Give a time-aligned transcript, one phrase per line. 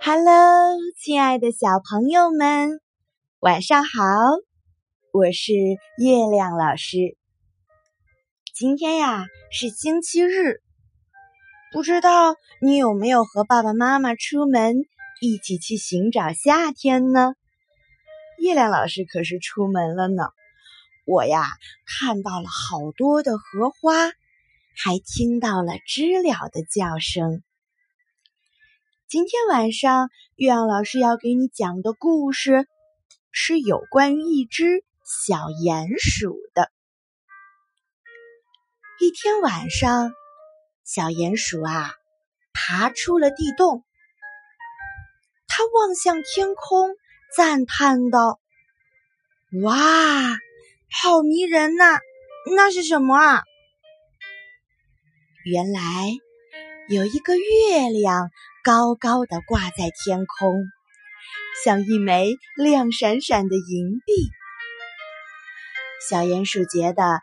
[0.00, 2.80] Hello，亲爱的小朋友们，
[3.40, 3.90] 晚上好！
[5.12, 5.52] 我是
[5.98, 7.16] 月亮老师。
[8.54, 10.62] 今天呀是星期日，
[11.72, 14.76] 不知道你有没有和爸爸妈妈出门
[15.20, 17.34] 一起去寻找夏天呢？
[18.38, 20.28] 月亮老师可是出门了呢。
[21.04, 21.44] 我呀
[21.84, 24.12] 看到了好多的荷花，
[24.76, 27.42] 还听到了知了的叫声。
[29.08, 32.68] 今天晚上，月亮老师要给你讲的故事
[33.32, 36.70] 是有关于一只小鼹鼠的。
[39.00, 40.12] 一天晚上，
[40.84, 41.94] 小鼹鼠啊
[42.52, 43.82] 爬出了地洞，
[45.46, 46.94] 它望向天空，
[47.34, 48.38] 赞叹道
[49.64, 50.36] ：“哇，
[50.90, 51.98] 好迷人呐！
[52.54, 53.42] 那是什么啊？”
[55.50, 55.80] 原来
[56.88, 58.30] 有一个月亮。
[58.64, 60.64] 高高的挂在天空，
[61.64, 64.12] 像一枚亮闪闪的银币。
[66.06, 67.22] 小鼹鼠觉得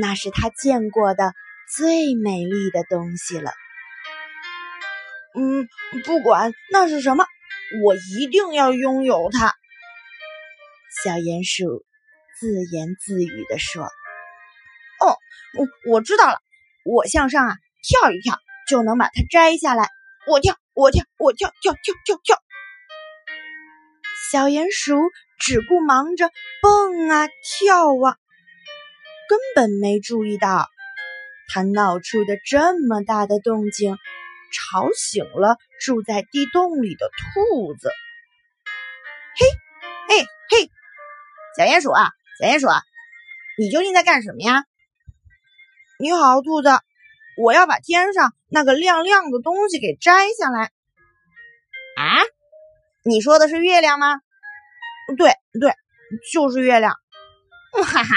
[0.00, 1.34] 那是他见过的
[1.76, 3.52] 最美丽的东西了。
[5.36, 5.68] 嗯，
[6.04, 7.24] 不管那是什么，
[7.84, 9.54] 我一定要拥有它。
[11.04, 11.84] 小鼹鼠
[12.40, 13.84] 自言自语地说
[14.98, 15.16] ：“哦，
[15.86, 16.40] 我知道了，
[16.84, 18.36] 我向上啊跳一跳，
[18.68, 19.88] 就能把它摘下来。
[20.26, 22.38] 我跳。”我跳，我跳，跳跳跳跳！
[24.30, 24.96] 小鼹鼠
[25.38, 26.30] 只顾忙着
[26.62, 28.16] 蹦啊跳啊，
[29.28, 30.70] 根本没注意到
[31.50, 33.98] 它闹出的这么大的动静，
[34.50, 37.90] 吵醒了住在地洞里的兔子。
[39.36, 39.46] 嘿，
[40.08, 40.70] 嘿，嘿，
[41.58, 42.08] 小鼹鼠啊，
[42.40, 42.80] 小鼹鼠啊，
[43.58, 44.64] 你究竟在干什么呀？
[45.98, 46.70] 你好，兔子。
[47.36, 50.70] 我要把天上那个亮亮的东西给摘下来。
[51.96, 52.22] 啊，
[53.04, 54.20] 你说的是月亮吗？
[55.16, 55.74] 对对，
[56.32, 56.94] 就是月亮。
[57.72, 58.14] 哈哈，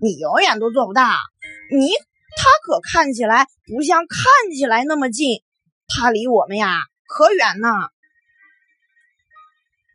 [0.00, 1.02] 你永远都做不到。
[1.72, 5.42] 你它可看起来不像看起来那么近，
[5.88, 7.68] 它离我们呀可远呢。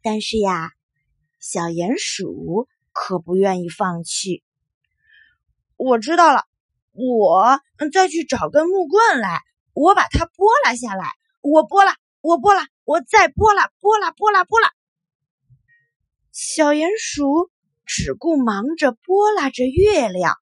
[0.01, 0.72] 但是呀，
[1.40, 4.44] 小鼹鼠可不愿意放弃。
[5.78, 6.46] 我知道了。
[6.95, 7.59] 我
[7.91, 9.41] 再去找根木棍来，
[9.73, 11.11] 我把它拨拉下来。
[11.41, 14.72] 我拨拉，我拨拉，我再拨拉，拨拉，拨拉，拨拉。
[16.31, 17.51] 小鼹鼠
[17.85, 20.33] 只顾忙着拨拉着月亮，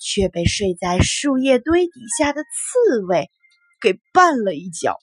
[0.00, 3.30] 却被睡在树叶堆底下的刺猬
[3.80, 4.96] 给绊了一脚。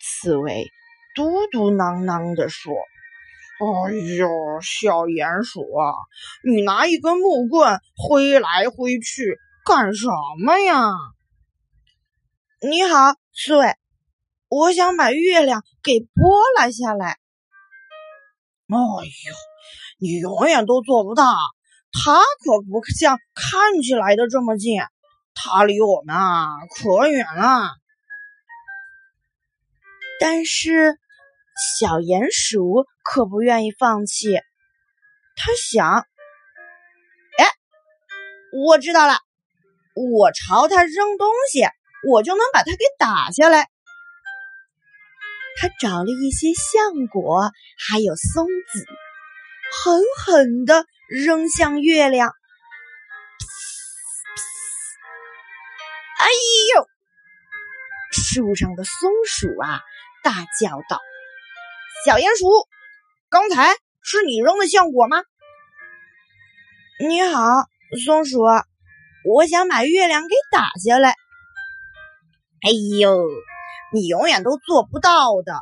[0.00, 0.66] 刺猬
[1.14, 2.72] 嘟嘟囔囔地说。
[3.58, 4.28] 哎呦，
[4.60, 5.94] 小鼹鼠啊，
[6.44, 10.08] 你拿一根木棍挥来挥去干什
[10.44, 10.90] 么呀？
[12.60, 13.74] 你好，刺猬，
[14.48, 17.12] 我想把月亮给拨拉下来。
[18.68, 19.34] 哎呦，
[20.00, 24.82] 你永远都做不到，它可不像看起来的这么近，
[25.34, 27.70] 它离我们啊可远了。
[30.20, 30.98] 但是。
[31.80, 34.34] 小鼹鼠可不愿意放弃，
[35.36, 36.06] 他想
[37.38, 37.46] ：“哎，
[38.52, 39.14] 我知道了，
[39.94, 41.64] 我朝他扔东西，
[42.08, 43.68] 我就能把它给打下来。”
[45.58, 47.50] 他找了一些橡果，
[47.88, 48.84] 还有松子，
[49.84, 52.32] 狠狠的扔向月亮。
[56.18, 56.26] 哎
[56.74, 56.88] 呦！
[58.12, 59.80] 树上的松鼠啊，
[60.22, 61.00] 大叫道。
[62.04, 62.68] 小鼹鼠，
[63.28, 65.18] 刚才是你扔的橡果吗？
[67.00, 67.40] 你好，
[68.04, 68.38] 松鼠，
[69.24, 71.10] 我想把月亮给打下来。
[72.62, 72.70] 哎
[73.00, 73.26] 呦，
[73.92, 75.54] 你永远都做不到的，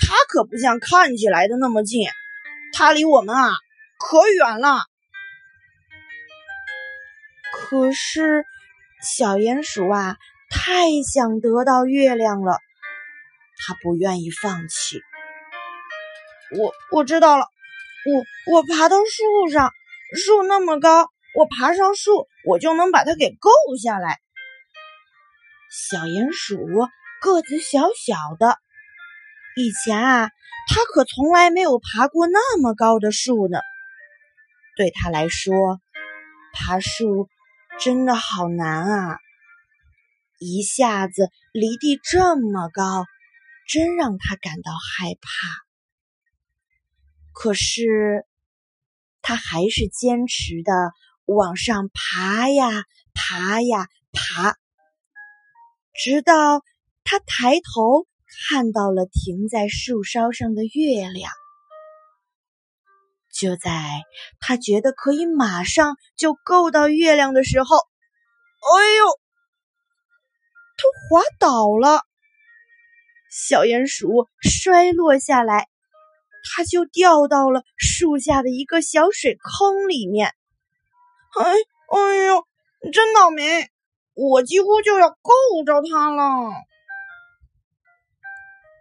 [0.00, 2.08] 它可不像看起来的那么近，
[2.72, 3.52] 它离我们啊
[3.98, 4.82] 可远了。
[7.52, 8.44] 可是
[9.00, 10.16] 小鼹鼠啊，
[10.50, 12.58] 太想得到月亮了，
[13.58, 15.00] 它不愿意放弃。
[16.58, 17.46] 我我知道了，
[18.46, 19.72] 我我爬到树上，
[20.14, 23.50] 树那么高，我爬上树，我就能把它给够
[23.82, 24.18] 下来。
[25.70, 26.58] 小鼹鼠
[27.22, 28.58] 个子小小的，
[29.56, 30.30] 以前啊，
[30.68, 33.58] 它可从来没有爬过那么高的树呢。
[34.76, 35.80] 对他来说，
[36.52, 37.28] 爬树
[37.78, 39.18] 真的好难啊！
[40.38, 43.06] 一下子离地这么高，
[43.68, 45.71] 真让他感到害怕。
[47.32, 48.26] 可是，
[49.22, 50.72] 他还是坚持的
[51.24, 52.84] 往上爬呀，
[53.14, 54.54] 爬呀，爬，
[55.94, 56.62] 直到
[57.04, 58.06] 他抬头
[58.48, 61.32] 看到了停在树梢上的月亮。
[63.32, 64.02] 就在
[64.40, 69.06] 他觉得可以马上就够到月亮的时候，哎呦，
[70.76, 72.02] 他滑倒了，
[73.30, 75.66] 小鼹鼠摔落下来，
[76.42, 80.34] 他就掉到了树下的一个小水坑里面。
[81.38, 81.52] 哎，
[81.92, 82.46] 哎呦，
[82.92, 83.70] 真倒霉！
[84.14, 85.32] 我几乎就要够
[85.64, 86.52] 着它了。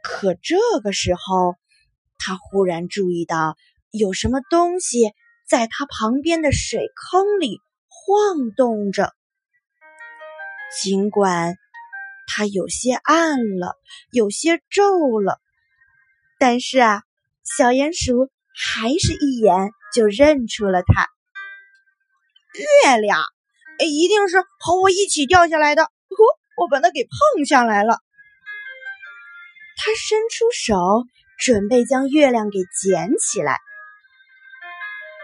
[0.04, 1.56] 可这个时候，
[2.18, 3.56] 他忽然注意到。
[3.94, 5.12] 有什么东西
[5.46, 7.60] 在他旁边的水坑里
[7.90, 9.14] 晃动着？
[10.82, 11.58] 尽管
[12.26, 13.76] 它有些暗了，
[14.14, 15.42] 有些皱了，
[16.40, 17.04] 但是啊，
[17.44, 21.08] 小鼹鼠还是一眼就认出了它。
[22.86, 23.22] 月亮，
[23.80, 25.88] 一定是和我一起掉下来的。
[26.58, 27.98] 我把它给碰下来了。
[29.78, 30.76] 他伸出手，
[31.40, 33.58] 准备将月亮给捡起来。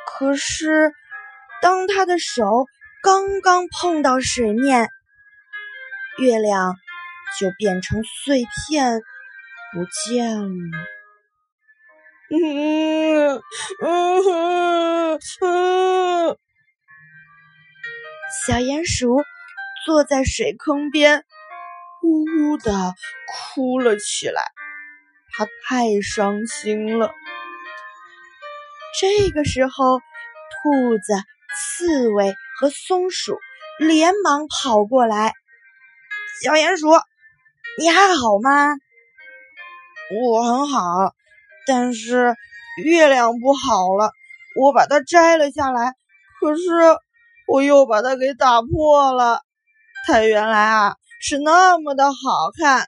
[0.07, 0.93] 可是，
[1.61, 2.65] 当他的手
[3.03, 4.89] 刚刚碰到水面，
[6.17, 6.75] 月亮
[7.39, 9.01] 就变成碎片
[9.73, 10.96] 不见了。
[12.29, 13.41] 嗯
[13.81, 16.37] 嗯嗯，
[18.45, 19.23] 小鼹鼠
[19.85, 21.23] 坐在水坑边，
[22.03, 22.93] 呜呜的
[23.27, 24.41] 哭了起来。
[25.31, 27.13] 他太伤心了。
[28.99, 31.13] 这个时候，兔子、
[31.55, 33.37] 刺猬和松鼠
[33.79, 35.31] 连忙跑过来。
[36.43, 36.87] 小鼹鼠，
[37.79, 38.75] 你还好吗？
[40.11, 41.13] 我很好，
[41.67, 42.35] 但是
[42.83, 44.11] 月亮不好了，
[44.59, 45.93] 我把它摘了下来，
[46.39, 46.61] 可是
[47.47, 49.41] 我又把它给打破了。
[50.07, 52.15] 它原来啊是那么的好
[52.57, 52.87] 看，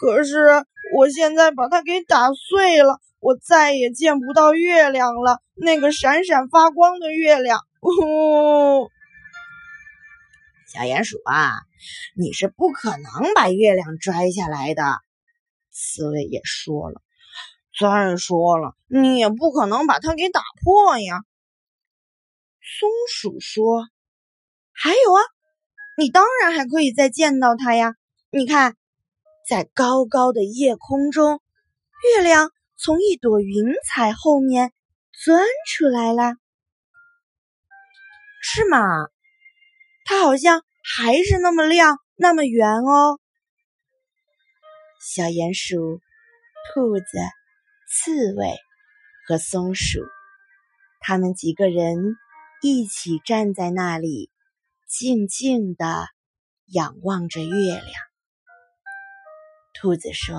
[0.00, 0.64] 可是
[0.96, 3.00] 我现在把它给打碎了。
[3.20, 7.58] 我再也见不到月亮了，那个闪闪发光的月亮。
[7.80, 8.88] 哦，
[10.70, 11.52] 小鼹鼠啊，
[12.18, 14.82] 你是不可能把月亮摘下来的。
[15.70, 17.00] 刺猬也说了，
[17.78, 21.22] 再说了，你也不可能把它给打破呀。
[22.60, 23.86] 松鼠说
[24.72, 25.20] ：“还有啊，
[25.96, 27.94] 你当然还可以再见到它呀。
[28.30, 28.76] 你看，
[29.48, 31.40] 在高高的夜空中，
[32.16, 34.72] 月亮。”从一朵云彩后面
[35.24, 36.34] 钻出来了，
[38.42, 38.78] 是吗？
[40.04, 43.20] 它好像还是那么亮，那么圆哦。
[45.00, 46.00] 小鼹鼠、
[46.74, 47.04] 兔子、
[47.96, 48.56] 刺猬
[49.28, 50.00] 和松鼠，
[51.00, 52.16] 他们几个人
[52.60, 54.32] 一起站在那里，
[54.88, 56.08] 静静的
[56.66, 57.92] 仰望着月亮。
[59.74, 60.34] 兔子说。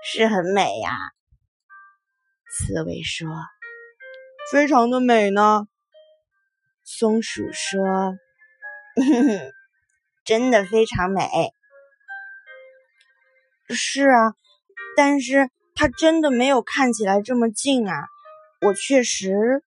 [0.00, 0.96] 是很美呀，
[2.50, 3.28] 刺猬说
[4.50, 5.66] ：“非常的美呢。”
[6.84, 8.16] 松鼠说
[10.24, 11.28] ：“真的非常美。”
[13.68, 14.34] 是啊，
[14.96, 18.08] 但是它真的没有看起来这么近啊。
[18.60, 19.62] 我确实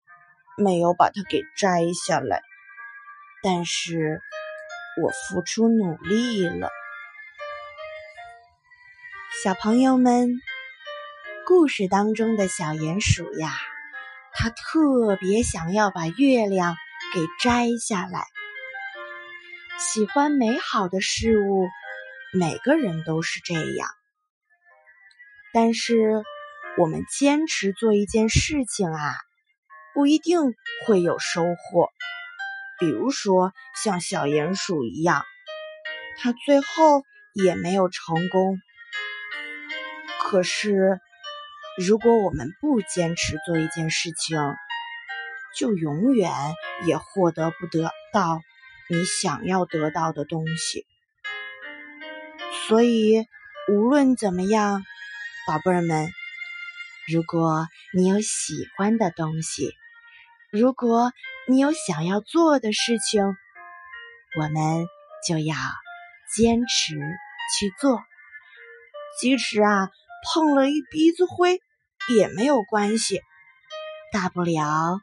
[0.58, 2.42] 没有把它给摘下来，
[3.44, 4.20] 但是
[5.00, 6.72] 我付出努力了。
[9.44, 10.42] 小朋友们，
[11.46, 13.54] 故事当中的小鼹鼠呀，
[14.34, 16.76] 它特别想要把月亮
[17.14, 18.26] 给摘下来。
[19.78, 21.68] 喜欢美好的事物，
[22.34, 23.88] 每个人都是这样。
[25.54, 26.24] 但是，
[26.78, 29.14] 我们坚持做一件事情啊，
[29.94, 30.40] 不一定
[30.86, 31.90] 会有收获。
[32.80, 33.52] 比如说，
[33.84, 35.26] 像小鼹鼠一样，
[36.18, 37.04] 它最后
[37.34, 38.62] 也没有成功。
[40.22, 41.00] 可是，
[41.78, 44.40] 如果我们不坚持做一件事情，
[45.58, 46.32] 就永远
[46.86, 48.40] 也获得不得到
[48.88, 50.86] 你想要得到的东西。
[52.68, 53.26] 所以，
[53.68, 54.84] 无论怎么样，
[55.50, 56.12] 宝贝儿们，
[57.12, 59.74] 如果你有喜欢的东西，
[60.52, 61.12] 如果
[61.48, 63.24] 你有想要做的事情，
[64.40, 64.86] 我们
[65.28, 65.56] 就要
[66.36, 66.94] 坚持
[67.58, 68.00] 去做，
[69.20, 69.90] 即使啊。
[70.22, 71.60] 碰了一鼻子灰
[72.10, 73.20] 也没有关系，
[74.12, 75.00] 大不了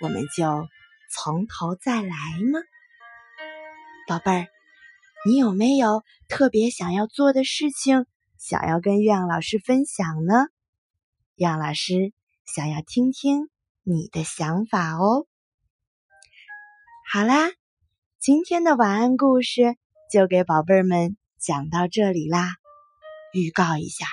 [0.00, 0.68] 我们就
[1.12, 2.08] 从头再来
[2.52, 2.58] 嘛。
[4.08, 4.46] 宝贝儿，
[5.24, 8.06] 你有没有特别想要做的事情，
[8.46, 10.34] 想要跟月亮老师分享呢？
[11.34, 12.12] 月亮老师
[12.44, 13.48] 想要听听
[13.82, 15.26] 你的想法哦。
[17.10, 17.48] 好啦，
[18.20, 19.78] 今天的晚安故事
[20.12, 22.50] 就给宝贝儿们讲到这里啦。
[23.32, 24.04] 预告一下，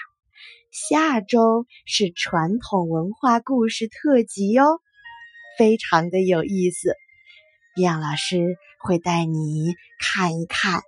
[0.72, 4.80] 下周是传统文化故事特辑哟，
[5.58, 6.96] 非常的有意思。
[7.76, 10.80] 月亮老师会带你看一看，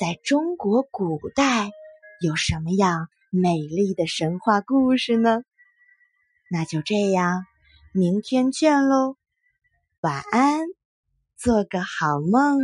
[0.00, 1.70] 在中国古代
[2.22, 5.42] 有什么样美丽的神话故事呢？
[6.50, 7.44] 那就这样，
[7.92, 9.16] 明天见喽，
[10.00, 10.60] 晚安，
[11.36, 12.58] 做个好梦。